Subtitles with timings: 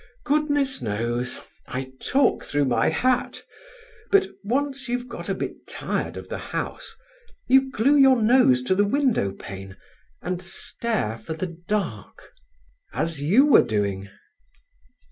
[0.25, 3.43] "Goodness knows—I talk through my hat.
[4.09, 6.95] But once you've got a bit tired of the house,
[7.47, 9.77] you glue your nose to the windowpane,
[10.19, 14.09] and stare for the dark—as you were doing."